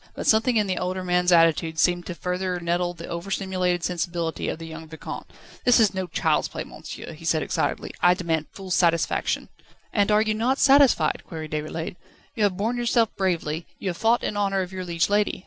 [0.15, 4.49] But something in the older man's attitude seemed to further nettle the over stimulated sensibility
[4.49, 5.31] of the young Vicomte.
[5.63, 7.91] "This is no child's play, monsieur," he said excitedly.
[8.01, 9.49] "I demand full satisfaction."
[9.93, 11.97] "And are you not satisfied?" queried Déroulède.
[12.33, 15.39] "You have borne yourself bravely, you have fought in honour of your liege lady.